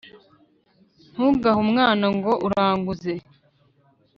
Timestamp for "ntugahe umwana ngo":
1.11-2.31